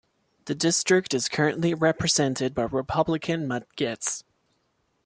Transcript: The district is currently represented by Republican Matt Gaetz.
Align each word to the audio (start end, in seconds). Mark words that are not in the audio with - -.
The 0.45 0.55
district 0.55 1.13
is 1.13 1.29
currently 1.29 1.75
represented 1.75 2.55
by 2.55 2.63
Republican 2.63 3.47
Matt 3.47 3.67
Gaetz. 3.77 4.23